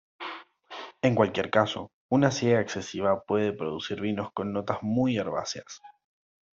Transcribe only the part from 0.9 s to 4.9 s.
En cualquier caso, una siega excesiva puede producir vinos con notas